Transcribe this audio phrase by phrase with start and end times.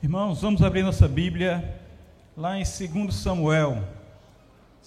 [0.00, 1.76] Irmãos, vamos abrir nossa Bíblia
[2.36, 3.82] lá em 2 Samuel.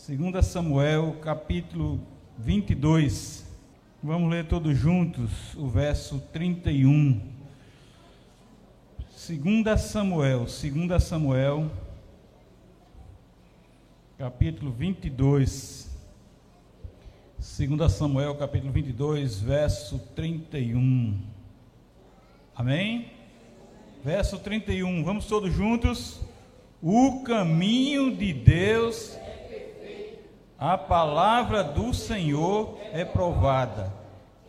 [0.07, 1.99] 2 Samuel, capítulo
[2.37, 3.45] 22.
[4.01, 7.21] Vamos ler todos juntos o verso 31.
[9.27, 11.69] 2 Samuel, 2 Samuel,
[14.17, 15.91] capítulo 22.
[17.37, 21.19] 2 Samuel, capítulo 22, verso 31.
[22.55, 23.19] Amém?
[24.03, 25.03] Verso 31.
[25.03, 26.19] Vamos todos juntos.
[26.81, 29.17] O caminho de Deus,
[30.57, 33.93] a palavra do Senhor é provada.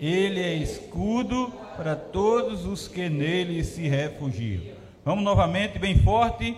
[0.00, 4.62] Ele é escudo para todos os que nele se refugiam.
[5.04, 6.56] Vamos novamente, bem forte.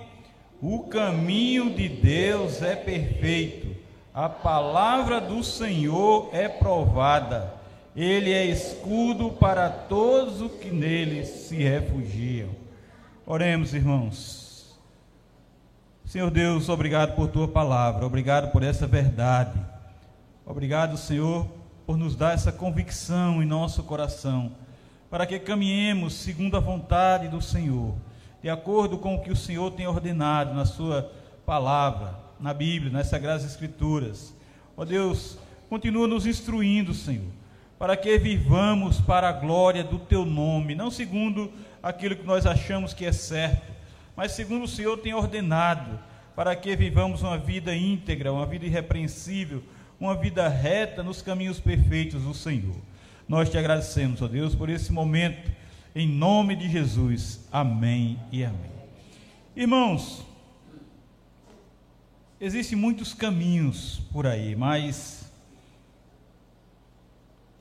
[0.62, 3.74] O caminho de Deus é perfeito.
[4.14, 7.52] A palavra do Senhor é provada.
[7.96, 12.63] Ele é escudo para todos os que nele se refugiam.
[13.26, 14.78] Oremos, irmãos.
[16.04, 19.58] Senhor Deus, obrigado por tua palavra, obrigado por essa verdade.
[20.44, 21.48] Obrigado, Senhor,
[21.86, 24.52] por nos dar essa convicção em nosso coração,
[25.08, 27.94] para que caminhemos segundo a vontade do Senhor,
[28.42, 31.10] de acordo com o que o Senhor tem ordenado na sua
[31.46, 34.36] palavra, na Bíblia, nas sagradas escrituras.
[34.76, 35.38] Ó Deus,
[35.70, 37.32] continua nos instruindo, Senhor,
[37.78, 41.50] para que vivamos para a glória do teu nome, não segundo
[41.84, 43.70] aquilo que nós achamos que é certo,
[44.16, 46.00] mas segundo o Senhor tem ordenado,
[46.34, 49.62] para que vivamos uma vida íntegra, uma vida irrepreensível,
[50.00, 52.76] uma vida reta nos caminhos perfeitos do Senhor.
[53.28, 55.52] Nós te agradecemos, ó Deus, por esse momento,
[55.94, 57.46] em nome de Jesus.
[57.52, 58.72] Amém e amém.
[59.54, 60.24] Irmãos,
[62.40, 65.30] existem muitos caminhos por aí, mas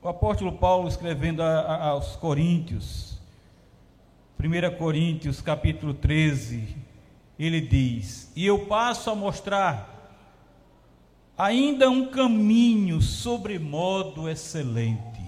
[0.00, 3.13] o apóstolo Paulo, escrevendo aos Coríntios,
[4.38, 6.76] 1 Coríntios capítulo 13,
[7.38, 10.18] ele diz: E eu passo a mostrar
[11.36, 15.22] ainda um caminho sobremodo excelente.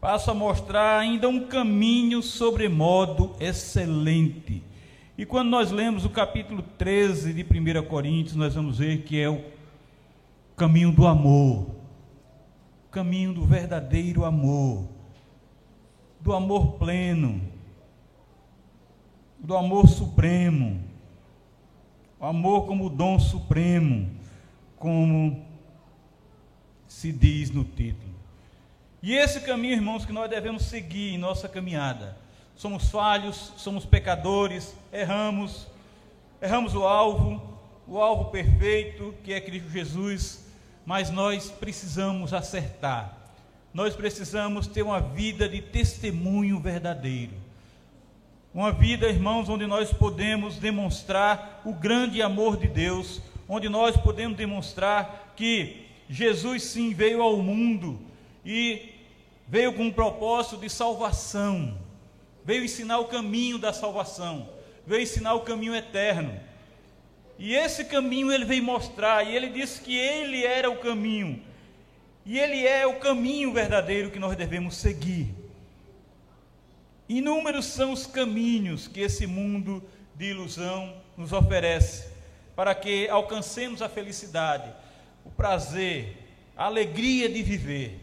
[0.00, 4.62] Passo a mostrar ainda um caminho sobremodo excelente.
[5.18, 9.28] E quando nós lemos o capítulo 13 de 1 Coríntios, nós vamos ver que é
[9.28, 9.42] o
[10.54, 11.66] caminho do amor,
[12.90, 14.86] caminho do verdadeiro amor,
[16.20, 17.55] do amor pleno
[19.38, 20.82] do amor supremo,
[22.18, 24.10] o amor como dom supremo,
[24.76, 25.44] como
[26.86, 28.14] se diz no título.
[29.02, 32.16] E esse caminho, irmãos, que nós devemos seguir em nossa caminhada.
[32.56, 35.66] Somos falhos, somos pecadores, erramos,
[36.40, 37.40] erramos o alvo,
[37.86, 40.46] o alvo perfeito que é Cristo Jesus,
[40.84, 43.16] mas nós precisamos acertar.
[43.74, 47.45] Nós precisamos ter uma vida de testemunho verdadeiro
[48.56, 54.34] uma vida, irmãos, onde nós podemos demonstrar o grande amor de Deus, onde nós podemos
[54.34, 58.00] demonstrar que Jesus sim veio ao mundo
[58.42, 58.94] e
[59.46, 61.76] veio com um propósito de salvação,
[62.46, 64.48] veio ensinar o caminho da salvação,
[64.86, 66.40] veio ensinar o caminho eterno.
[67.38, 71.42] E esse caminho ele veio mostrar, e ele disse que ele era o caminho,
[72.24, 75.35] e ele é o caminho verdadeiro que nós devemos seguir.
[77.08, 79.82] Inúmeros são os caminhos que esse mundo
[80.14, 82.08] de ilusão nos oferece
[82.56, 84.72] para que alcancemos a felicidade,
[85.24, 86.16] o prazer,
[86.56, 88.00] a alegria de viver.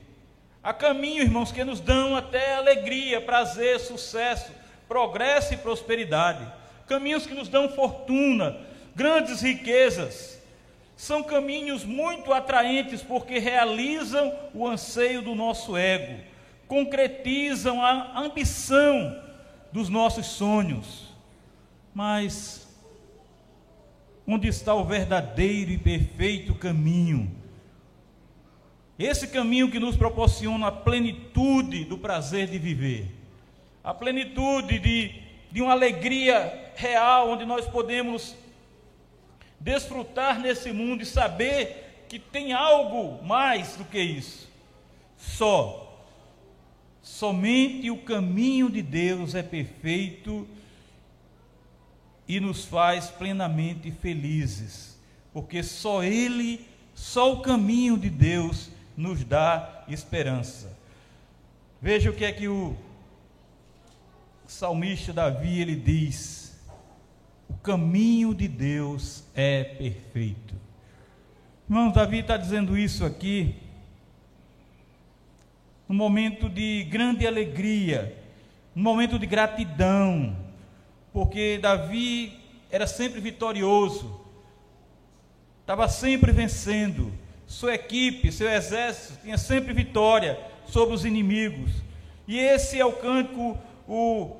[0.64, 4.52] Há caminhos, irmãos, que nos dão até alegria, prazer, sucesso,
[4.88, 6.47] progresso e prosperidade.
[6.88, 8.58] Caminhos que nos dão fortuna,
[8.96, 10.40] grandes riquezas.
[10.96, 16.33] São caminhos muito atraentes porque realizam o anseio do nosso ego
[16.73, 19.16] concretizam a ambição
[19.72, 21.13] dos nossos sonhos.
[21.94, 22.67] Mas
[24.25, 27.31] onde está o verdadeiro e perfeito caminho?
[28.97, 33.07] Esse caminho que nos proporciona a plenitude do prazer de viver,
[33.84, 38.35] a plenitude de, de uma alegria real, onde nós podemos
[39.59, 44.52] desfrutar nesse mundo e saber que tem algo mais do que isso.
[45.16, 45.83] Só
[47.03, 50.47] Somente o caminho de Deus é perfeito
[52.26, 54.97] e nos faz plenamente felizes,
[55.34, 56.66] porque só Ele,
[56.96, 60.72] só o caminho de Deus nos dá esperança.
[61.82, 62.73] Veja o que é que o
[64.47, 66.58] salmista Davi ele diz:
[67.50, 70.55] o caminho de Deus é perfeito.
[71.67, 73.63] Irmão, Davi está dizendo isso aqui
[75.93, 78.17] um momento de grande alegria,
[78.75, 80.35] um momento de gratidão,
[81.13, 82.34] porque Davi
[82.72, 84.19] era sempre vitorioso,
[85.61, 87.13] estava sempre vencendo,
[87.45, 91.72] sua equipe, seu exército tinha sempre vitória sobre os inimigos.
[92.28, 93.55] E esse é o cântico,
[93.87, 94.37] o,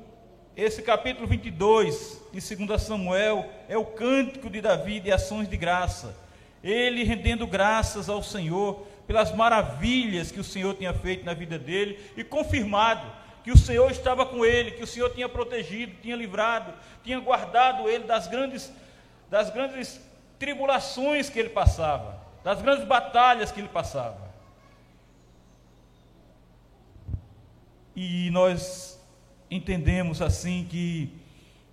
[0.56, 6.16] esse capítulo 22 de 2 Samuel, é o cântico de Davi de ações de graça.
[6.64, 11.98] Ele rendendo graças ao Senhor pelas maravilhas que o Senhor tinha feito na vida dele
[12.16, 13.06] e confirmado
[13.42, 16.72] que o Senhor estava com ele, que o Senhor tinha protegido, tinha livrado,
[17.02, 18.72] tinha guardado ele das grandes,
[19.28, 20.00] das grandes
[20.38, 24.32] tribulações que ele passava, das grandes batalhas que ele passava.
[27.94, 28.98] E nós
[29.50, 31.12] entendemos assim que,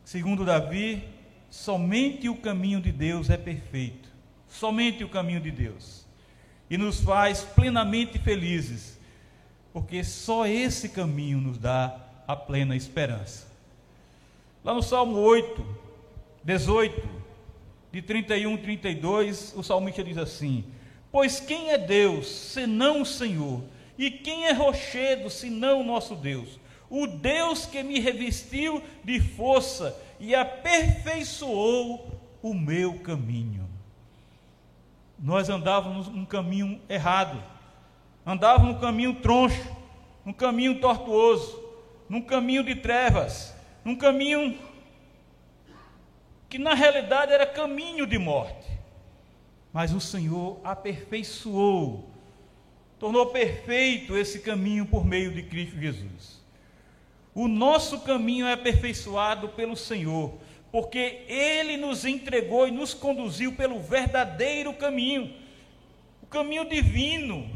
[0.03, 1.03] segundo Davi,
[1.49, 4.09] somente o caminho de Deus é perfeito,
[4.47, 6.00] somente o caminho de Deus,
[6.71, 8.99] e nos faz plenamente felizes
[9.73, 11.97] porque só esse caminho nos dá
[12.27, 13.47] a plena esperança.
[14.63, 15.65] Lá no Salmo 8,
[16.43, 17.09] 18,
[17.91, 20.65] de 31 e 32, o salmista diz assim:
[21.11, 23.63] Pois quem é Deus, senão o Senhor?
[23.97, 26.59] E quem é rochedo, senão o nosso Deus?
[26.89, 33.70] O Deus que me revestiu de força e aperfeiçoou o meu caminho.
[35.21, 37.41] Nós andávamos um caminho errado
[38.25, 39.75] andavam no caminho troncho,
[40.25, 41.59] num caminho tortuoso,
[42.07, 44.57] num caminho de trevas, num caminho
[46.49, 48.69] que na realidade era caminho de morte.
[49.73, 52.09] Mas o Senhor aperfeiçoou,
[52.99, 56.41] tornou perfeito esse caminho por meio de Cristo Jesus.
[57.33, 60.33] O nosso caminho é aperfeiçoado pelo Senhor,
[60.71, 65.33] porque Ele nos entregou e nos conduziu pelo verdadeiro caminho,
[66.23, 67.49] o caminho divino,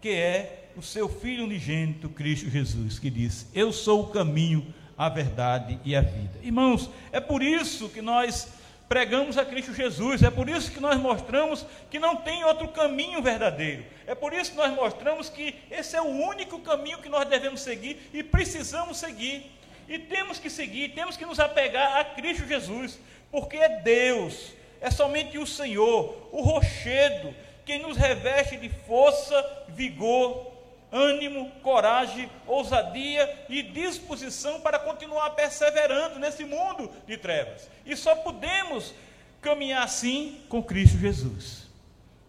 [0.00, 5.08] que é o seu Filho unigênito, Cristo Jesus, que disse: Eu sou o caminho, a
[5.08, 6.38] verdade e a vida.
[6.42, 8.52] Irmãos, é por isso que nós
[8.88, 13.22] pregamos a Cristo Jesus, é por isso que nós mostramos que não tem outro caminho
[13.22, 17.28] verdadeiro, é por isso que nós mostramos que esse é o único caminho que nós
[17.28, 19.59] devemos seguir e precisamos seguir.
[19.90, 22.96] E temos que seguir, temos que nos apegar a Cristo Jesus,
[23.28, 27.34] porque é Deus, é somente o Senhor, o rochedo,
[27.66, 30.52] quem nos reveste de força, vigor,
[30.92, 37.68] ânimo, coragem, ousadia e disposição para continuar perseverando nesse mundo de trevas.
[37.84, 38.94] E só podemos
[39.42, 41.66] caminhar assim com Cristo Jesus.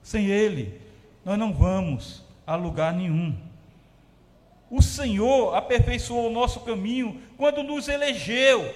[0.02, 0.82] Sem Ele,
[1.24, 3.38] nós não vamos a lugar nenhum.
[4.72, 8.74] O Senhor aperfeiçoou o nosso caminho quando nos elegeu,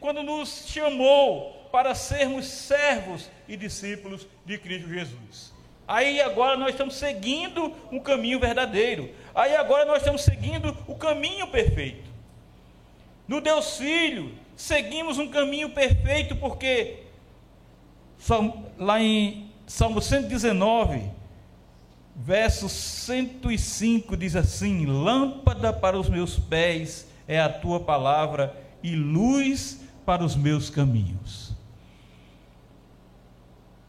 [0.00, 5.54] quando nos chamou para sermos servos e discípulos de Cristo Jesus.
[5.86, 9.14] Aí agora nós estamos seguindo um caminho verdadeiro.
[9.32, 12.10] Aí agora nós estamos seguindo o caminho perfeito.
[13.28, 17.04] No Deus Filho, seguimos um caminho perfeito porque
[18.78, 21.08] lá em Salmo 119,
[22.16, 29.82] verso 105 diz assim: Lâmpada para os meus pés é a tua palavra e luz
[30.06, 31.54] para os meus caminhos.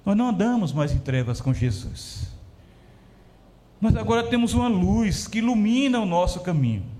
[0.05, 2.31] Nós não andamos mais em trevas com Jesus.
[3.79, 6.96] Nós agora temos uma luz que ilumina o nosso caminho.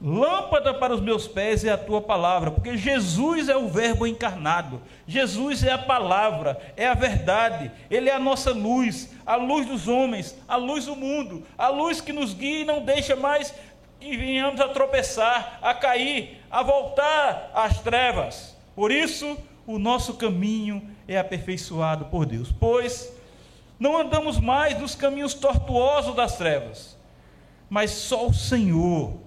[0.00, 4.80] Lâmpada para os meus pés é a tua palavra, porque Jesus é o Verbo encarnado,
[5.08, 9.88] Jesus é a palavra, é a verdade, Ele é a nossa luz, a luz dos
[9.88, 13.52] homens, a luz do mundo, a luz que nos guia e não deixa mais
[13.98, 18.56] que venhamos a tropeçar, a cair, a voltar às trevas.
[18.76, 19.36] Por isso,
[19.66, 23.12] o nosso caminho é aperfeiçoado por Deus, pois
[23.80, 26.96] não andamos mais nos caminhos tortuosos das trevas,
[27.68, 29.26] mas só o Senhor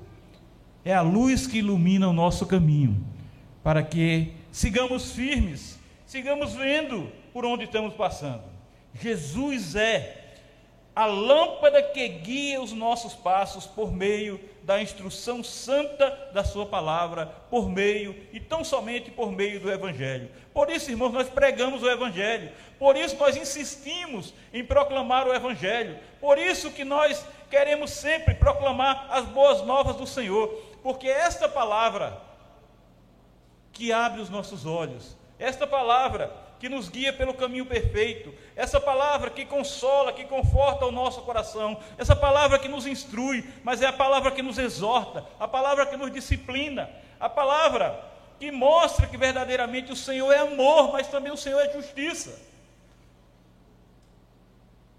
[0.83, 3.03] é a luz que ilumina o nosso caminho,
[3.63, 8.43] para que sigamos firmes, sigamos vendo por onde estamos passando.
[8.93, 10.21] Jesus é
[10.95, 17.25] a lâmpada que guia os nossos passos por meio da instrução santa da Sua palavra,
[17.49, 20.29] por meio e tão somente por meio do Evangelho.
[20.53, 25.97] Por isso, irmãos, nós pregamos o Evangelho, por isso nós insistimos em proclamar o Evangelho,
[26.19, 32.21] por isso que nós queremos sempre proclamar as boas novas do Senhor, porque esta palavra
[33.71, 39.31] que abre os nossos olhos, esta palavra que nos guia pelo caminho perfeito, essa palavra
[39.31, 43.93] que consola, que conforta o nosso coração, essa palavra que nos instrui, mas é a
[43.93, 46.87] palavra que nos exorta, a palavra que nos disciplina,
[47.19, 51.73] a palavra que mostra que verdadeiramente o Senhor é amor, mas também o Senhor é
[51.73, 52.39] justiça.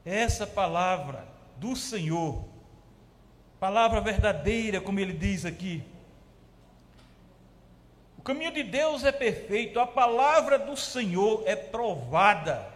[0.05, 1.25] Essa palavra
[1.57, 2.45] do Senhor,
[3.63, 5.85] palavra verdadeira, como ele diz aqui,
[8.19, 12.69] O caminho de Deus é perfeito, a palavra do Senhor é provada.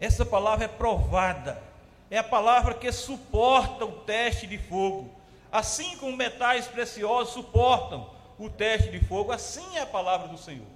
[0.00, 1.62] Essa palavra é provada,
[2.10, 5.08] é a palavra que suporta o teste de fogo.
[5.52, 10.66] Assim como metais preciosos suportam o teste de fogo, assim é a palavra do Senhor.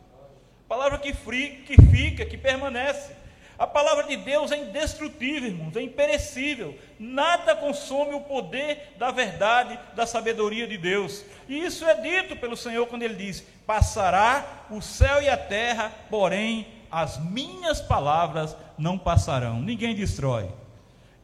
[0.69, 3.18] Palavra que, fri, que fica, que permanece.
[3.59, 6.79] A palavra de Deus é indestrutível, irmãos, é imperecível.
[6.97, 11.25] Nada consome o poder da verdade, da sabedoria de Deus.
[11.49, 15.93] E isso é dito pelo Senhor quando ele diz: Passará o céu e a terra,
[16.09, 19.61] porém as minhas palavras não passarão.
[19.61, 20.49] Ninguém destrói,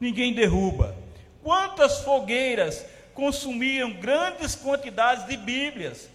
[0.00, 0.93] ninguém derruba.
[1.41, 6.11] Quantas fogueiras consumiam grandes quantidades de Bíblias,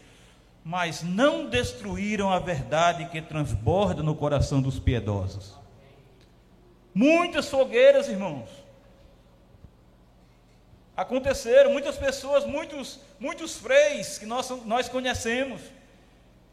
[0.65, 5.58] mas não destruíram a verdade que transborda no coração dos piedosos.
[6.93, 8.49] Muitas fogueiras, irmãos.
[10.95, 15.61] Aconteceram, muitas pessoas, muitos, muitos freis que nós, nós conhecemos.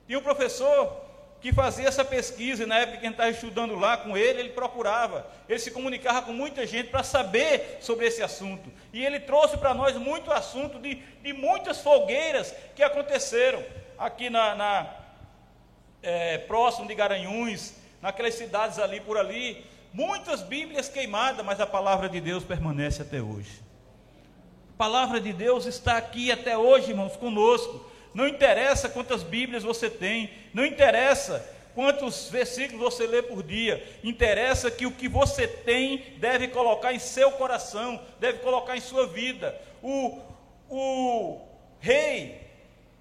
[0.06, 1.04] Tinha um professor
[1.40, 4.40] que fazia essa pesquisa, e na época que a gente estava estudando lá com ele,
[4.40, 8.70] ele procurava, ele se comunicava com muita gente para saber sobre esse assunto.
[8.92, 13.64] E ele trouxe para nós muito assunto de, de muitas fogueiras que aconteceram
[13.98, 14.94] aqui na, na
[16.02, 19.64] é, próximo de Garanhuns, naquelas cidades ali por ali,
[19.96, 23.62] muitas Bíblias queimadas, mas a palavra de Deus permanece até hoje.
[24.74, 27.90] A palavra de Deus está aqui até hoje, irmãos, conosco.
[28.12, 31.42] Não interessa quantas Bíblias você tem, não interessa
[31.74, 36.98] quantos versículos você lê por dia, interessa que o que você tem deve colocar em
[36.98, 39.58] seu coração, deve colocar em sua vida.
[39.82, 40.18] O,
[40.68, 41.40] o
[41.80, 42.45] rei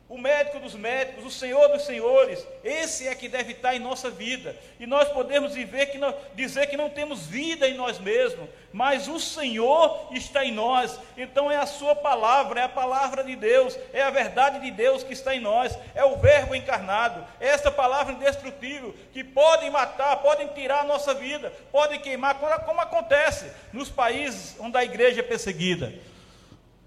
[0.07, 4.07] o médico dos médicos, o Senhor dos senhores, esse é que deve estar em nossa
[4.07, 4.55] vida.
[4.79, 9.07] E nós podemos viver que não, dizer que não temos vida em nós mesmos, mas
[9.07, 11.00] o Senhor está em nós.
[11.17, 15.01] Então é a sua palavra, é a palavra de Deus, é a verdade de Deus
[15.01, 20.17] que está em nós, é o verbo encarnado, é esta palavra indestrutível que podem matar,
[20.17, 25.24] podem tirar a nossa vida, podem queimar, como acontece nos países onde a igreja é
[25.24, 25.91] perseguida.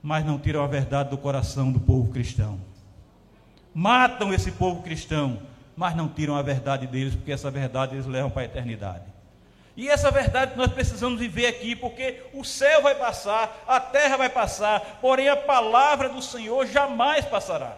[0.01, 2.68] Mas não tiram a verdade do coração do povo cristão
[3.79, 5.41] matam esse povo cristão,
[5.77, 9.05] mas não tiram a verdade deles, porque essa verdade eles levam para a eternidade.
[9.77, 14.29] E essa verdade nós precisamos viver aqui, porque o céu vai passar, a terra vai
[14.29, 17.77] passar, porém a palavra do Senhor jamais passará.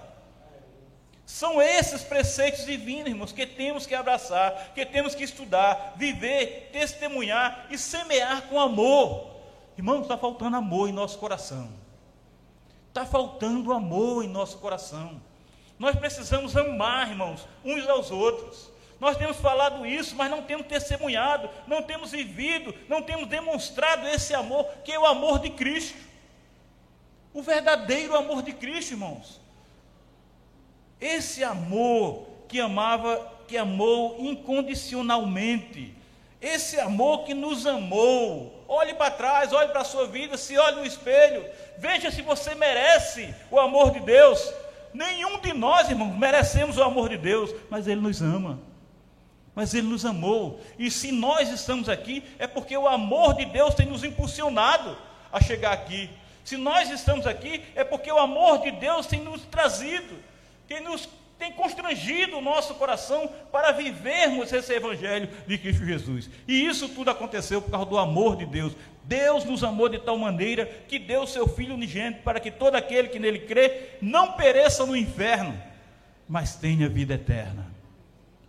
[1.27, 7.67] São esses preceitos divinos, irmãos, que temos que abraçar, que temos que estudar, viver, testemunhar
[7.69, 9.37] e semear com amor.
[9.77, 11.69] Irmãos, está faltando amor em nosso coração.
[12.89, 15.21] Está faltando amor em nosso coração.
[15.81, 18.71] Nós precisamos amar, irmãos, uns aos outros.
[19.01, 24.35] Nós temos falado isso, mas não temos testemunhado, não temos vivido, não temos demonstrado esse
[24.35, 25.97] amor, que é o amor de Cristo.
[27.33, 29.41] O verdadeiro amor de Cristo, irmãos.
[31.01, 35.95] Esse amor que amava, que amou incondicionalmente.
[36.43, 38.67] Esse amor que nos amou.
[38.69, 42.55] Olhe para trás, olhe para a sua vida, se olhe no espelho, veja se você
[42.55, 44.53] merece o amor de Deus.
[44.93, 48.59] Nenhum de nós, irmãos, merecemos o amor de Deus, mas Ele nos ama.
[49.55, 50.61] Mas Ele nos amou.
[50.79, 54.97] E se nós estamos aqui, é porque o amor de Deus tem nos impulsionado
[55.33, 56.11] a chegar aqui.
[56.45, 60.19] Se nós estamos aqui, é porque o amor de Deus tem nos trazido,
[60.67, 61.09] tem nos
[61.41, 66.29] tem constrangido o nosso coração para vivermos esse evangelho de Cristo Jesus.
[66.47, 68.75] E isso tudo aconteceu por causa do amor de Deus.
[69.05, 73.09] Deus nos amou de tal maneira que deu seu Filho unigênito para que todo aquele
[73.09, 75.59] que nele crê não pereça no inferno,
[76.29, 77.67] mas tenha vida eterna.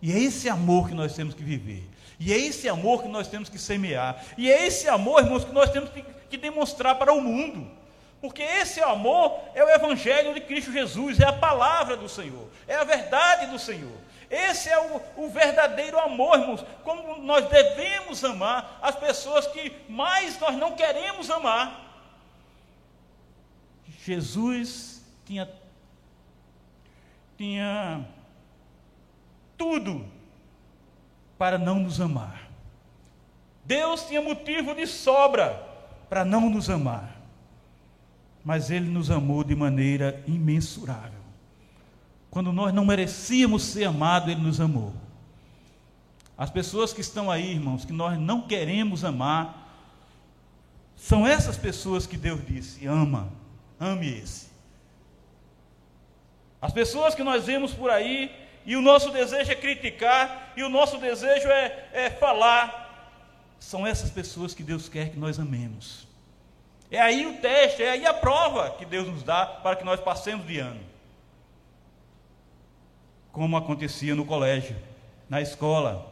[0.02, 1.88] E é esse amor que nós temos que viver.
[2.20, 4.22] E é esse amor que nós temos que semear.
[4.36, 7.70] E é esse amor, irmãos, que nós temos que, que demonstrar para o mundo.
[8.22, 12.76] Porque esse amor é o Evangelho de Cristo Jesus, é a palavra do Senhor, é
[12.76, 13.98] a verdade do Senhor.
[14.30, 16.64] Esse é o, o, verdadeiro amor, irmãos.
[16.84, 21.80] Como nós devemos amar as pessoas que mais nós não queremos amar.
[24.04, 25.50] Jesus tinha,
[27.36, 28.06] tinha
[29.58, 30.08] tudo
[31.36, 32.48] para não nos amar.
[33.64, 35.60] Deus tinha motivo de sobra
[36.08, 37.11] para não nos amar
[38.44, 41.20] mas Ele nos amou de maneira imensurável.
[42.30, 44.94] Quando nós não merecíamos ser amados, Ele nos amou.
[46.36, 49.62] As pessoas que estão aí, irmãos, que nós não queremos amar,
[50.96, 53.28] são essas pessoas que Deus disse: ama,
[53.78, 54.50] ame esse.
[56.60, 58.30] As pessoas que nós vemos por aí,
[58.64, 63.18] e o nosso desejo é criticar, e o nosso desejo é, é falar,
[63.58, 66.06] são essas pessoas que Deus quer que nós amemos.
[66.92, 69.98] É aí o teste, é aí a prova que Deus nos dá para que nós
[69.98, 70.92] passemos de ano.
[73.32, 74.76] como acontecia no colégio,
[75.26, 76.06] na escola.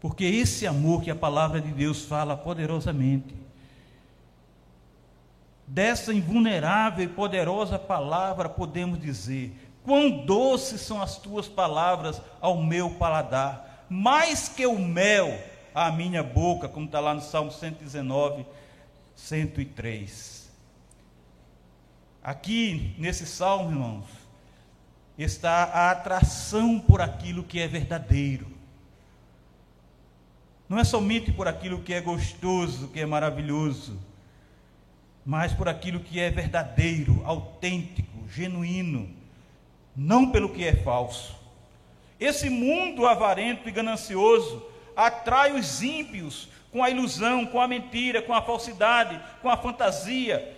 [0.00, 3.32] Porque esse amor que a palavra de Deus fala poderosamente,
[5.64, 12.90] dessa invulnerável e poderosa palavra, podemos dizer: Quão doces são as tuas palavras ao meu
[12.90, 15.38] paladar, mais que o mel
[15.72, 18.44] à minha boca, como está lá no Salmo 119,
[19.16, 20.48] 103.
[22.22, 24.04] Aqui, nesse salmo, irmãos,
[25.18, 28.46] está a atração por aquilo que é verdadeiro.
[30.68, 33.98] Não é somente por aquilo que é gostoso, que é maravilhoso,
[35.24, 39.08] mas por aquilo que é verdadeiro, autêntico, genuíno,
[39.94, 41.36] não pelo que é falso.
[42.18, 44.64] Esse mundo avarento e ganancioso
[44.96, 50.54] atrai os ímpios com a ilusão, com a mentira, com a falsidade, com a fantasia,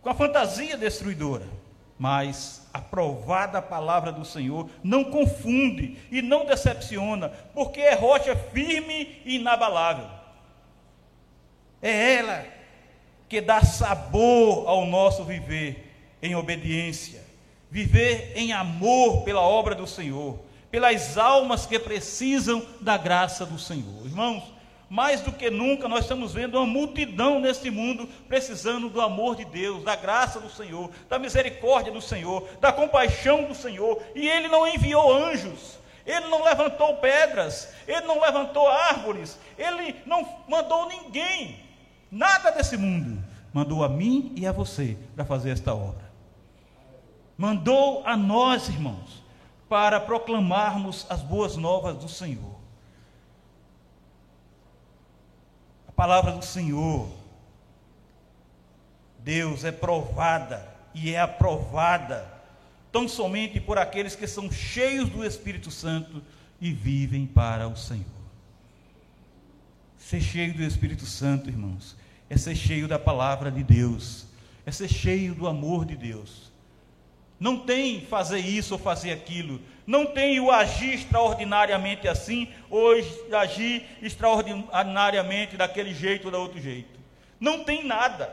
[0.00, 1.46] com a fantasia destruidora.
[1.98, 9.20] Mas a provada palavra do Senhor não confunde e não decepciona, porque é rocha firme
[9.22, 10.08] e inabalável.
[11.82, 12.46] É ela
[13.28, 17.22] que dá sabor ao nosso viver em obediência,
[17.70, 20.38] viver em amor pela obra do Senhor,
[20.70, 24.06] pelas almas que precisam da graça do Senhor.
[24.06, 24.58] Irmãos,
[24.90, 29.44] mais do que nunca nós estamos vendo uma multidão neste mundo precisando do amor de
[29.44, 34.48] Deus, da graça do Senhor, da misericórdia do Senhor, da compaixão do Senhor, e Ele
[34.48, 41.60] não enviou anjos, Ele não levantou pedras, Ele não levantou árvores, Ele não mandou ninguém,
[42.10, 46.10] nada desse mundo, mandou a mim e a você para fazer esta obra.
[47.38, 49.22] Mandou a nós, irmãos,
[49.68, 52.49] para proclamarmos as boas novas do Senhor.
[56.00, 57.10] Palavra do Senhor,
[59.18, 62.26] Deus é provada e é aprovada
[62.90, 66.22] tão somente por aqueles que são cheios do Espírito Santo
[66.58, 68.06] e vivem para o Senhor.
[69.98, 71.94] Ser cheio do Espírito Santo, irmãos,
[72.30, 74.24] é ser cheio da palavra de Deus,
[74.64, 76.49] é ser cheio do amor de Deus.
[77.40, 82.92] Não tem fazer isso ou fazer aquilo, não tem o agir extraordinariamente assim, ou
[83.32, 87.00] agir extraordinariamente daquele jeito ou da outro jeito.
[87.40, 88.32] Não tem nada.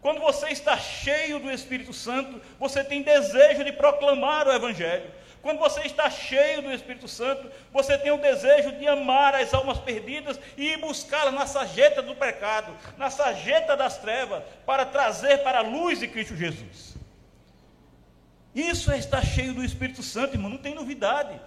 [0.00, 5.10] Quando você está cheio do Espírito Santo, você tem desejo de proclamar o Evangelho.
[5.42, 9.78] Quando você está cheio do Espírito Santo, você tem o desejo de amar as almas
[9.78, 15.62] perdidas e buscá-las na sarjeta do pecado, na sarjeta das trevas, para trazer para a
[15.62, 16.97] luz de Cristo Jesus.
[18.54, 21.38] Isso é estar cheio do Espírito Santo, irmão, não tem novidade.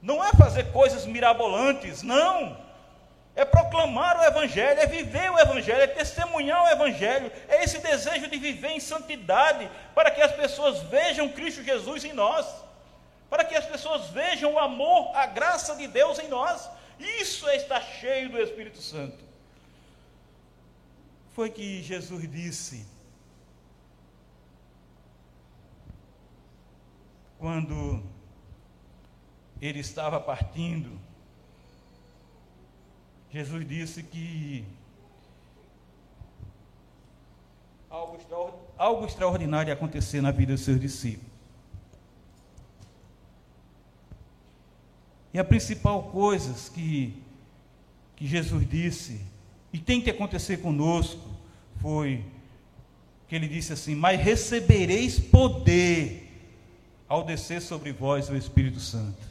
[0.00, 2.56] Não é fazer coisas mirabolantes, não.
[3.34, 8.28] É proclamar o Evangelho, é viver o Evangelho, é testemunhar o Evangelho, é esse desejo
[8.28, 12.46] de viver em santidade, para que as pessoas vejam Cristo Jesus em nós,
[13.30, 16.68] para que as pessoas vejam o amor, a graça de Deus em nós.
[16.98, 19.24] Isso é estar cheio do Espírito Santo.
[21.32, 22.84] Foi que Jesus disse
[27.38, 28.02] quando
[29.60, 30.98] ele estava partindo,
[33.30, 34.64] Jesus disse que
[37.88, 38.18] algo,
[38.76, 41.28] algo extraordinário ia acontecer na vida dos seus discípulos.
[45.32, 47.22] E a principal coisa que,
[48.16, 49.20] que Jesus disse,
[49.72, 51.20] e tem que acontecer conosco,
[51.80, 52.24] foi
[53.28, 56.27] que ele disse assim: Mas recebereis poder
[57.08, 59.26] ao descer sobre vós o Espírito Santo.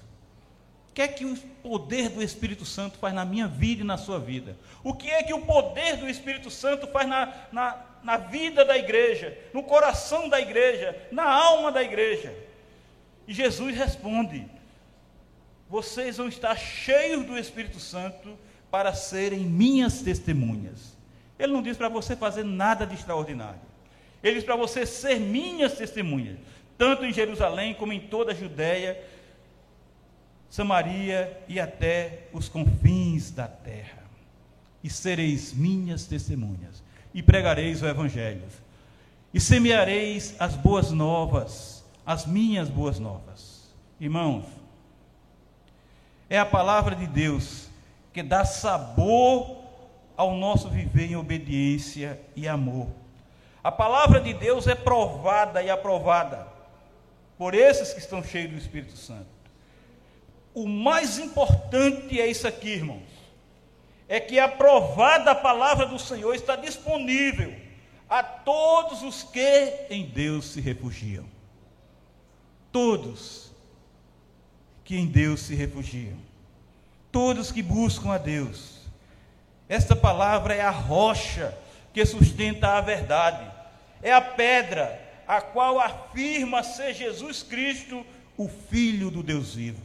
[0.90, 3.98] O que é que o poder do Espírito Santo faz na minha vida e na
[3.98, 4.58] sua vida?
[4.84, 8.76] O que é que o poder do Espírito Santo faz na, na, na vida da
[8.76, 12.34] igreja, no coração da igreja, na alma da igreja?
[13.28, 14.48] E Jesus responde:
[15.70, 18.36] Vocês vão estar cheios do Espírito Santo
[18.72, 20.98] para serem minhas testemunhas.
[21.38, 23.62] Ele não diz para você fazer nada de extraordinário.
[24.24, 26.38] Ele diz para você ser minhas testemunhas
[26.78, 29.02] tanto em Jerusalém como em toda a Judéia,
[30.50, 34.04] Samaria e até os confins da terra.
[34.84, 38.44] E sereis minhas testemunhas, e pregareis o Evangelho,
[39.34, 43.70] e semeareis as boas novas, as minhas boas novas.
[44.00, 44.46] Irmãos,
[46.30, 47.68] é a palavra de Deus
[48.14, 49.58] que dá sabor
[50.16, 52.88] ao nosso viver em obediência e amor.
[53.64, 56.47] A palavra de Deus é provada e aprovada
[57.38, 59.28] por esses que estão cheios do Espírito Santo.
[60.54, 63.04] O mais importante é isso aqui, irmãos.
[64.08, 67.54] É que a provada palavra do Senhor está disponível
[68.10, 71.26] a todos os que em Deus se refugiam.
[72.72, 73.52] todos
[74.84, 76.18] que em Deus se refugiam,
[77.12, 78.82] todos que buscam a Deus.
[79.68, 81.58] Esta palavra é a rocha
[81.92, 83.52] que sustenta a verdade,
[84.02, 88.06] é a pedra a qual afirma ser Jesus Cristo,
[88.38, 89.82] o Filho do Deus vivo.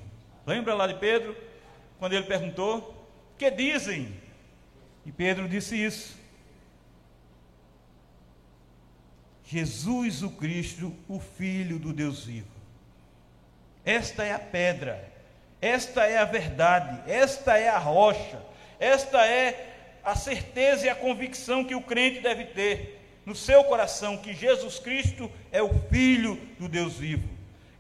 [0.47, 1.37] Lembra lá de Pedro,
[1.99, 4.15] quando ele perguntou: Que dizem?
[5.05, 6.17] E Pedro disse isso.
[9.45, 12.47] Jesus o Cristo, o Filho do Deus vivo.
[13.85, 15.13] Esta é a pedra,
[15.61, 18.41] esta é a verdade, esta é a rocha,
[18.79, 19.75] esta é
[20.05, 24.79] a certeza e a convicção que o crente deve ter no seu coração que Jesus
[24.79, 27.29] Cristo é o Filho do Deus vivo.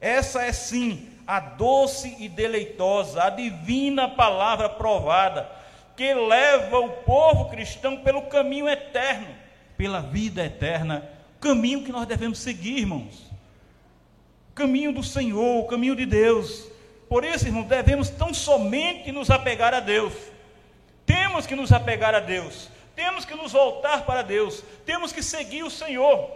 [0.01, 5.49] Essa é sim a doce e deleitosa, a divina palavra provada,
[5.97, 9.29] que leva o povo cristão pelo caminho eterno,
[9.77, 11.09] pela vida eterna,
[11.41, 13.31] caminho que nós devemos seguir, irmãos.
[14.55, 16.67] Caminho do Senhor, o caminho de Deus.
[17.09, 20.13] Por isso, irmãos, devemos tão somente nos apegar a Deus.
[21.07, 22.69] Temos que nos apegar a Deus.
[23.03, 24.63] Temos que nos voltar para Deus.
[24.87, 26.31] Temos que seguir o Senhor.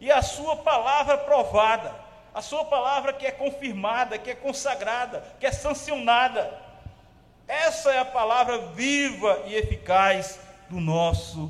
[0.00, 1.94] E a sua palavra provada,
[2.34, 6.52] a sua palavra que é confirmada, que é consagrada, que é sancionada.
[7.46, 11.48] Essa é a palavra viva e eficaz do nosso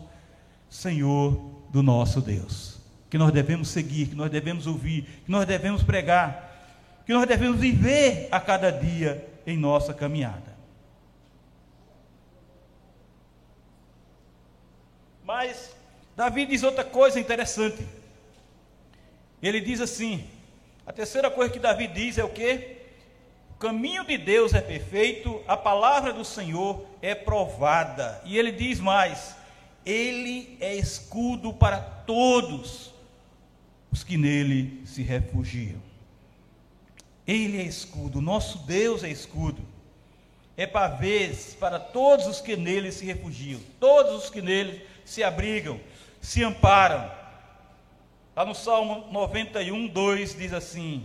[0.68, 1.32] Senhor,
[1.70, 2.78] do nosso Deus.
[3.08, 7.58] Que nós devemos seguir, que nós devemos ouvir, que nós devemos pregar, que nós devemos
[7.58, 10.49] viver a cada dia em nossa caminhada.
[15.40, 15.74] Mas
[16.14, 17.82] Davi diz outra coisa interessante.
[19.42, 20.22] Ele diz assim:
[20.84, 22.76] a terceira coisa que Davi diz é o que?
[23.52, 28.20] O caminho de Deus é perfeito, a palavra do Senhor é provada.
[28.26, 29.34] E ele diz mais:
[29.86, 32.92] Ele é escudo para todos
[33.90, 35.80] os que nele se refugiam.
[37.26, 39.62] Ele é escudo, nosso Deus é escudo.
[40.54, 45.80] É pavês para todos os que nele se refugiam, todos os que nele se abrigam,
[46.20, 47.10] se amparam.
[48.36, 51.04] Lá no Salmo 91, 2 diz assim: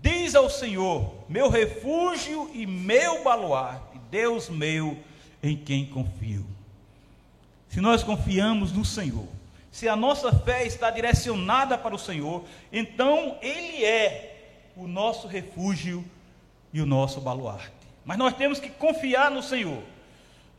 [0.00, 4.96] Diz ao Senhor, meu refúgio e meu baluarte, Deus meu
[5.42, 6.46] em quem confio.
[7.68, 9.26] Se nós confiamos no Senhor,
[9.72, 16.04] se a nossa fé está direcionada para o Senhor, então Ele é o nosso refúgio
[16.72, 17.72] e o nosso baluarte.
[18.04, 19.82] Mas nós temos que confiar no Senhor.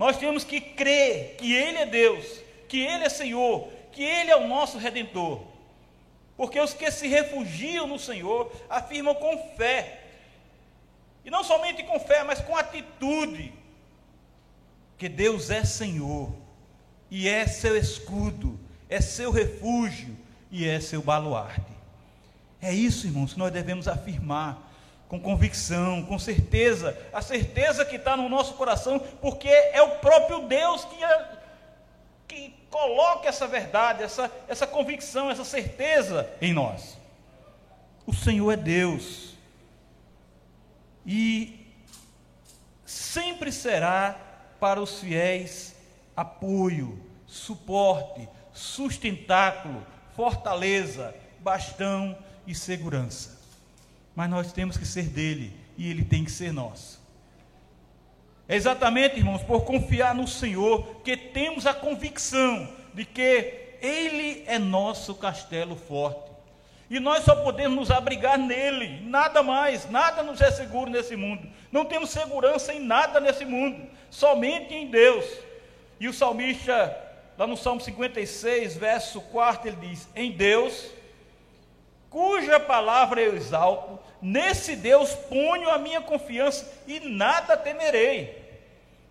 [0.01, 2.25] Nós temos que crer que Ele é Deus,
[2.67, 5.43] que Ele é Senhor, que Ele é o nosso redentor.
[6.35, 10.01] Porque os que se refugiam no Senhor afirmam com fé,
[11.23, 13.53] e não somente com fé, mas com atitude,
[14.97, 16.33] que Deus é Senhor,
[17.11, 18.59] e é seu escudo,
[18.89, 20.17] é seu refúgio
[20.49, 21.61] e é seu baluarte.
[22.59, 24.67] É isso, irmãos, que nós devemos afirmar
[25.11, 30.47] com convicção, com certeza, a certeza que está no nosso coração, porque é o próprio
[30.47, 31.29] Deus que, é,
[32.29, 36.97] que coloca essa verdade, essa, essa convicção, essa certeza em nós.
[38.07, 39.33] O Senhor é Deus
[41.05, 41.59] e
[42.85, 44.15] sempre será
[44.61, 45.75] para os fiéis
[46.15, 46.97] apoio,
[47.27, 53.40] suporte, sustentáculo, fortaleza, bastão e segurança
[54.15, 57.01] mas nós temos que ser dele e ele tem que ser nosso.
[58.47, 64.59] É exatamente, irmãos, por confiar no Senhor que temos a convicção de que ele é
[64.59, 66.29] nosso castelo forte.
[66.89, 71.47] E nós só podemos nos abrigar nele, nada mais, nada nos é seguro nesse mundo.
[71.71, 75.25] Não temos segurança em nada nesse mundo, somente em Deus.
[75.97, 76.93] E o salmista,
[77.37, 80.91] lá no Salmo 56, verso 4, ele diz: Em Deus
[82.11, 88.39] cuja palavra eu exalto, nesse Deus ponho a minha confiança e nada temerei.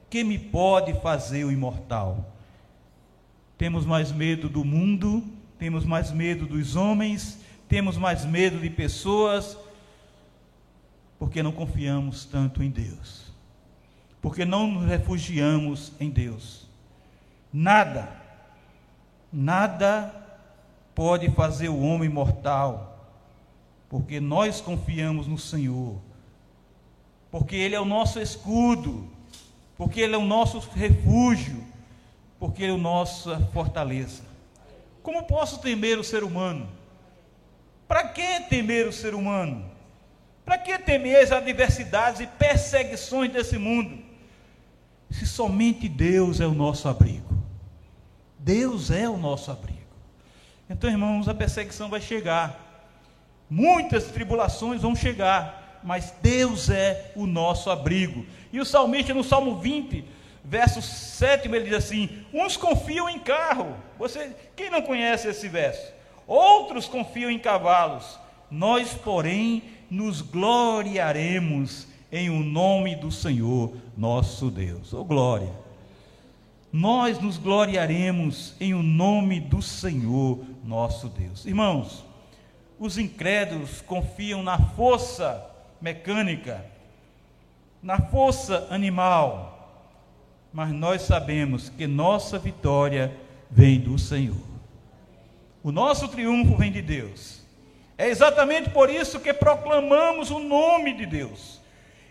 [0.09, 2.33] Que me pode fazer o imortal?
[3.57, 5.25] Temos mais medo do mundo,
[5.59, 9.57] temos mais medo dos homens, temos mais medo de pessoas,
[11.19, 13.33] porque não confiamos tanto em Deus,
[14.21, 16.69] porque não nos refugiamos em Deus.
[17.53, 18.09] Nada,
[19.33, 20.20] nada
[21.01, 23.09] pode fazer o homem mortal
[23.89, 25.99] porque nós confiamos no Senhor,
[27.31, 29.09] porque Ele é o nosso escudo,
[29.79, 31.65] porque Ele é o nosso refúgio,
[32.39, 34.23] porque Ele é a nossa fortaleza.
[35.03, 36.69] Como posso temer o ser humano?
[37.89, 39.65] Para que temer o ser humano?
[40.45, 44.05] Para que temer as adversidades e perseguições desse mundo?
[45.11, 47.43] Se somente Deus é o nosso abrigo.
[48.39, 49.80] Deus é o nosso abrigo.
[50.71, 52.71] Então, irmãos, a perseguição vai chegar
[53.51, 58.25] Muitas tribulações vão chegar, mas Deus é o nosso abrigo.
[58.53, 60.05] E o salmista no Salmo 20,
[60.45, 63.75] verso 7, ele diz assim: Uns confiam em carro.
[63.99, 65.93] Você, quem não conhece esse verso?
[66.29, 68.21] Outros confiam em cavalos.
[68.49, 74.95] Nós, porém, nos gloriaremos em o nome do Senhor nosso Deus.
[74.95, 75.51] Oh glória!
[76.73, 81.47] Nós nos gloriaremos em o nome do Senhor nosso Deus.
[81.47, 82.05] Irmãos,
[82.79, 85.47] os incrédulos confiam na força
[85.81, 86.65] mecânica,
[87.83, 89.87] na força animal,
[90.53, 93.15] mas nós sabemos que nossa vitória
[93.51, 94.51] vem do Senhor.
[95.63, 97.41] O nosso triunfo vem de Deus.
[97.99, 101.61] É exatamente por isso que proclamamos o nome de Deus,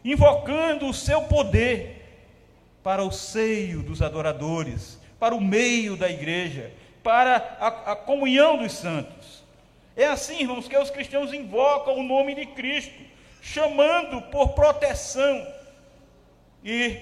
[0.05, 1.99] invocando o seu poder
[2.83, 6.71] para o seio dos adoradores, para o meio da igreja,
[7.03, 9.43] para a, a comunhão dos santos.
[9.95, 12.95] É assim, irmãos, que os cristãos invocam o nome de Cristo,
[13.41, 15.45] chamando por proteção
[16.63, 16.97] e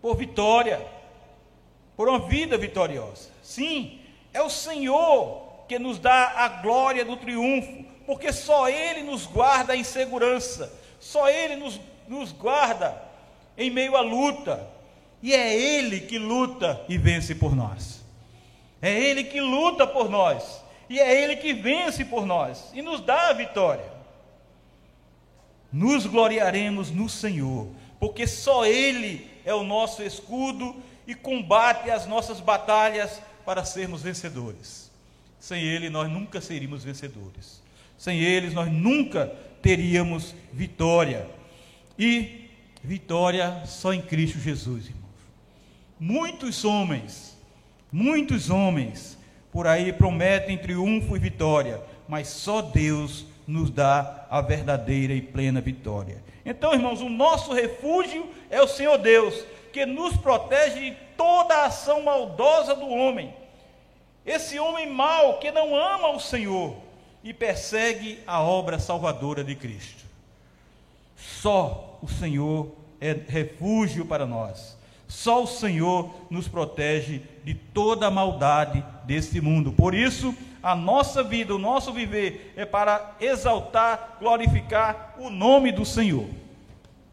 [0.00, 0.84] por vitória,
[1.96, 3.30] por uma vida vitoriosa.
[3.42, 4.00] Sim,
[4.32, 9.76] é o Senhor que nos dá a glória do triunfo, porque só Ele nos guarda
[9.76, 13.00] em segurança, só Ele nos, nos guarda
[13.56, 14.68] em meio à luta.
[15.22, 18.01] E é Ele que luta e vence por nós.
[18.82, 20.62] É Ele que luta por nós.
[20.90, 23.90] E é Ele que vence por nós e nos dá a vitória.
[25.72, 27.68] Nos gloriaremos no Senhor,
[27.98, 34.90] porque só Ele é o nosso escudo e combate as nossas batalhas para sermos vencedores.
[35.38, 37.62] Sem Ele nós nunca seríamos vencedores.
[37.96, 41.30] Sem eles nós nunca teríamos vitória.
[41.96, 42.42] E
[42.84, 45.02] Vitória só em Cristo Jesus, irmãos.
[46.00, 47.31] Muitos homens,
[47.92, 49.18] muitos homens
[49.52, 55.60] por aí prometem triunfo e vitória, mas só Deus nos dá a verdadeira e plena
[55.60, 56.22] vitória.
[56.44, 61.66] Então, irmãos, o nosso refúgio é o Senhor Deus, que nos protege de toda a
[61.66, 63.34] ação maldosa do homem.
[64.24, 66.76] Esse homem mau que não ama o Senhor
[67.22, 70.04] e persegue a obra salvadora de Cristo.
[71.16, 74.76] Só o Senhor é refúgio para nós.
[75.12, 79.70] Só o Senhor nos protege de toda a maldade deste mundo.
[79.70, 85.84] Por isso, a nossa vida, o nosso viver é para exaltar, glorificar o nome do
[85.84, 86.26] Senhor.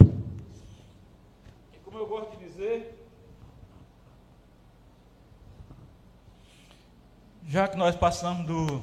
[0.01, 3.05] E como eu gosto de dizer,
[7.47, 8.81] já que nós passamos do,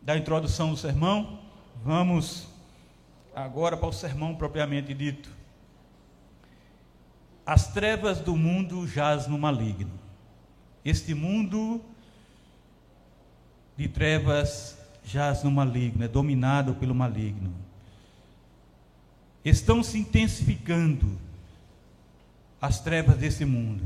[0.00, 1.40] da introdução do sermão,
[1.82, 2.54] vamos
[3.34, 5.28] Agora para o sermão propriamente dito.
[7.46, 9.90] As trevas do mundo jaz no maligno.
[10.84, 11.80] Este mundo
[13.76, 17.52] de trevas jaz no maligno, é dominado pelo maligno.
[19.44, 21.18] Estão se intensificando
[22.60, 23.84] as trevas desse mundo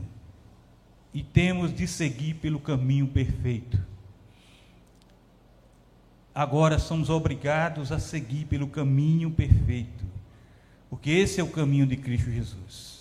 [1.12, 3.88] e temos de seguir pelo caminho perfeito
[6.38, 10.04] agora somos obrigados a seguir pelo caminho perfeito,
[10.88, 12.97] porque esse é o caminho de Cristo Jesus.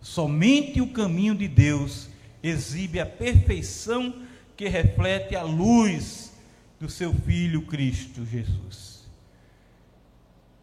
[0.00, 2.08] Somente o caminho de Deus
[2.42, 4.22] exibe a perfeição
[4.56, 6.32] que reflete a luz
[6.78, 9.08] do seu Filho Cristo Jesus.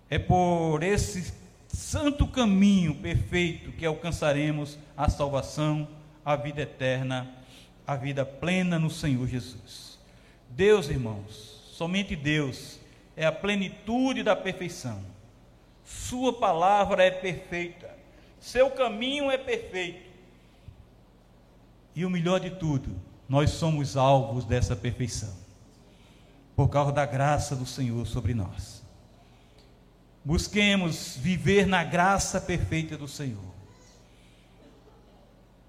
[0.09, 1.33] É por esse
[1.67, 5.87] santo caminho perfeito que alcançaremos a salvação,
[6.25, 7.29] a vida eterna,
[7.85, 9.99] a vida plena no Senhor Jesus.
[10.49, 12.79] Deus, irmãos, Somente Deus
[13.15, 14.99] é a plenitude da perfeição.
[15.85, 17.95] Sua palavra é perfeita.
[18.39, 20.07] Seu caminho é perfeito.
[21.95, 22.95] E o melhor de tudo,
[23.27, 25.33] nós somos alvos dessa perfeição.
[26.55, 28.83] Por causa da graça do Senhor sobre nós.
[30.23, 33.55] Busquemos viver na graça perfeita do Senhor.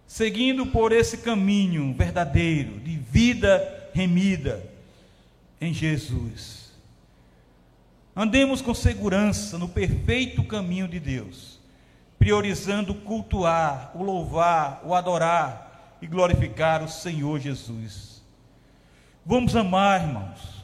[0.07, 4.69] Seguindo por esse caminho verdadeiro de vida remida
[5.61, 6.73] em Jesus.
[8.17, 11.58] Andemos com segurança no perfeito caminho de Deus,
[12.19, 18.23] priorizando cultuar, o louvar, o adorar e glorificar o Senhor Jesus.
[19.25, 20.59] Vamos amar, irmãos.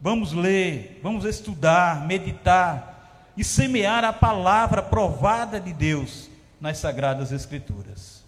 [0.00, 8.24] Vamos ler, vamos estudar, meditar e semear a palavra provada de Deus nas sagradas Escrituras.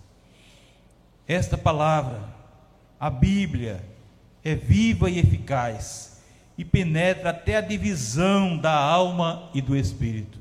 [1.28, 2.20] Esta palavra,
[2.98, 3.84] a Bíblia,
[4.42, 6.20] é viva e eficaz
[6.58, 10.39] e penetra até a divisão da alma e do espírito.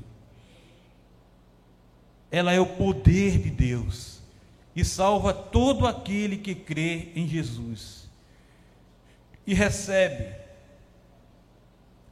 [2.30, 4.20] Ela é o poder de Deus
[4.74, 8.08] e salva todo aquele que crê em Jesus
[9.46, 10.34] e recebe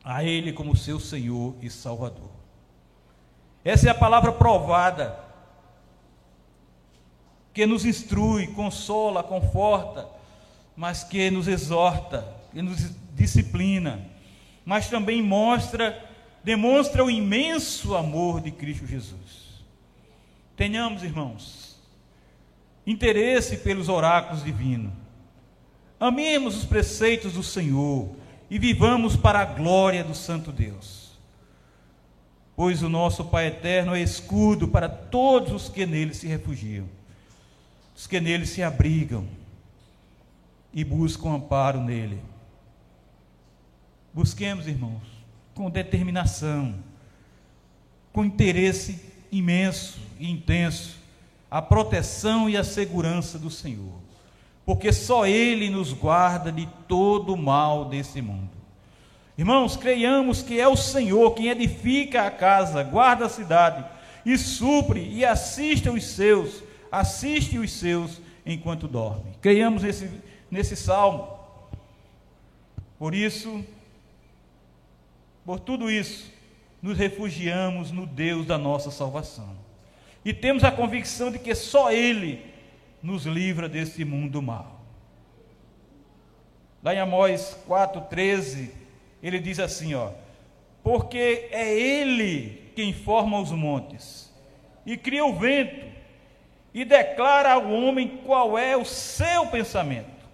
[0.03, 2.31] a Ele como seu Senhor e Salvador.
[3.65, 5.19] Essa é a palavra provada,
[7.53, 10.09] que nos instrui, consola, conforta,
[10.77, 14.01] mas que nos exorta, que nos disciplina,
[14.65, 16.03] mas também mostra,
[16.43, 19.48] demonstra o imenso amor de Cristo Jesus.
[20.59, 21.79] Tenhamos, irmãos,
[22.85, 24.93] interesse pelos oráculos divinos.
[26.01, 28.11] Amemos os preceitos do Senhor
[28.51, 31.17] e vivamos para a glória do Santo Deus.
[32.57, 36.89] Pois o nosso Pai eterno é escudo para todos os que nele se refugiam,
[37.97, 39.29] os que nele se abrigam
[40.75, 42.21] e buscam amparo nele.
[44.13, 45.07] Busquemos, irmãos,
[45.55, 46.75] com determinação,
[48.13, 50.97] com interesse imenso e intenso,
[51.51, 54.09] a proteção e a segurança do Senhor
[54.69, 58.51] porque só Ele nos guarda de todo o mal desse mundo.
[59.39, 63.83] Irmãos, creiamos que é o Senhor quem edifica a casa, guarda a cidade,
[64.27, 69.33] e supre e assiste os seus, assiste os seus enquanto dorme.
[69.41, 70.11] Creiamos nesse,
[70.51, 71.27] nesse salmo.
[72.99, 73.65] Por isso,
[75.47, 76.31] por tudo isso,
[76.83, 79.57] nos refugiamos no Deus da nossa salvação.
[80.29, 82.45] E temos a convicção de que só Ele
[83.03, 84.83] nos livra desse mundo mal.
[86.83, 88.69] Lá em Amós 4,13,
[89.23, 90.11] ele diz assim: ó,
[90.83, 94.31] porque é Ele quem forma os montes,
[94.85, 95.87] e cria o vento,
[96.75, 100.29] e declara ao homem qual é o seu pensamento,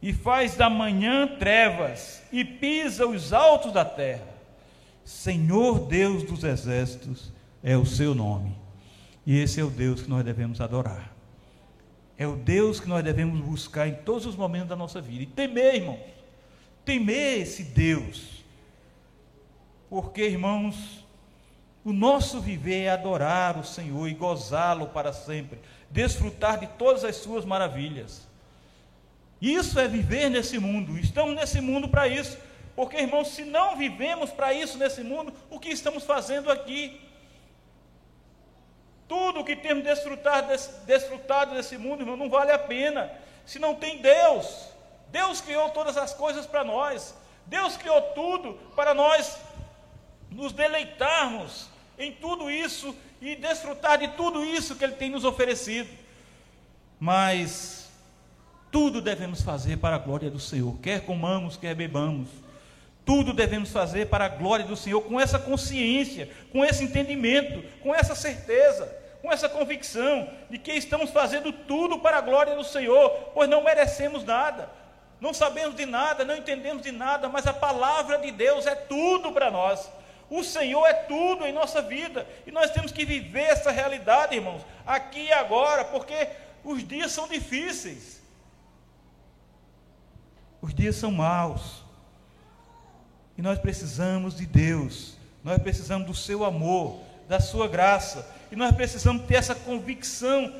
[0.00, 4.26] e faz da manhã trevas, e pisa os altos da terra.
[5.04, 7.30] Senhor Deus dos exércitos
[7.62, 8.56] é o seu nome,
[9.28, 11.14] e esse é o Deus que nós devemos adorar.
[12.16, 15.24] É o Deus que nós devemos buscar em todos os momentos da nossa vida.
[15.24, 16.00] E temer, irmãos.
[16.82, 18.42] Temer esse Deus.
[19.90, 21.04] Porque, irmãos,
[21.84, 25.58] o nosso viver é adorar o Senhor e gozá-lo para sempre.
[25.90, 28.26] Desfrutar de todas as suas maravilhas.
[29.42, 30.98] Isso é viver nesse mundo.
[30.98, 32.38] Estamos nesse mundo para isso.
[32.74, 36.98] Porque, irmãos, se não vivemos para isso nesse mundo, o que estamos fazendo aqui?
[39.08, 43.10] Tudo que temos desfrutado desse, desfrutado desse mundo, irmão, não vale a pena.
[43.46, 44.68] Se não tem Deus.
[45.10, 47.14] Deus criou todas as coisas para nós.
[47.46, 49.38] Deus criou tudo para nós
[50.30, 51.68] nos deleitarmos
[51.98, 55.88] em tudo isso e desfrutar de tudo isso que Ele tem nos oferecido.
[57.00, 57.90] Mas
[58.70, 62.28] tudo devemos fazer para a glória do Senhor, quer comamos, quer bebamos.
[63.04, 67.94] Tudo devemos fazer para a glória do Senhor, com essa consciência, com esse entendimento, com
[67.94, 73.10] essa certeza, com essa convicção de que estamos fazendo tudo para a glória do Senhor,
[73.34, 74.70] pois não merecemos nada,
[75.20, 79.32] não sabemos de nada, não entendemos de nada, mas a palavra de Deus é tudo
[79.32, 79.90] para nós.
[80.30, 84.62] O Senhor é tudo em nossa vida e nós temos que viver essa realidade, irmãos,
[84.86, 86.28] aqui e agora, porque
[86.62, 88.22] os dias são difíceis,
[90.60, 91.82] os dias são maus.
[93.36, 98.74] E nós precisamos de Deus, nós precisamos do seu amor, da sua graça, e nós
[98.74, 100.52] precisamos ter essa convicção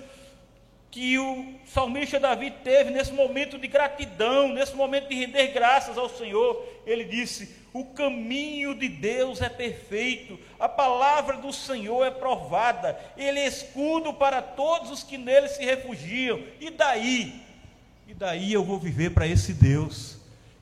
[0.90, 6.08] que o salmista Davi teve nesse momento de gratidão, nesse momento de render graças ao
[6.08, 6.64] Senhor.
[6.86, 13.38] Ele disse: O caminho de Deus é perfeito, a palavra do Senhor é provada, ele
[13.38, 16.42] é escudo para todos os que nele se refugiam.
[16.60, 17.42] E daí?
[18.06, 20.16] E daí eu vou viver para esse Deus.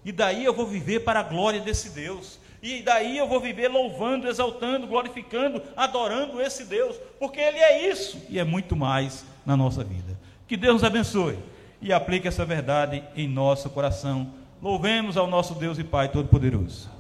[0.05, 2.39] E daí eu vou viver para a glória desse Deus.
[2.66, 8.20] E daí eu vou viver louvando, exaltando, glorificando, adorando esse Deus, porque Ele é isso
[8.29, 10.18] e é muito mais na nossa vida.
[10.48, 11.38] Que Deus nos abençoe
[11.81, 14.33] e aplique essa verdade em nosso coração.
[14.61, 16.90] Louvemos ao nosso Deus e Pai Todo-Poderoso.